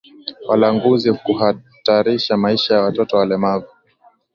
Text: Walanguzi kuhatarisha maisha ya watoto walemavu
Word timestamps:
Walanguzi 0.47 1.13
kuhatarisha 1.13 2.37
maisha 2.37 2.75
ya 2.75 2.81
watoto 2.81 3.17
walemavu 3.17 3.67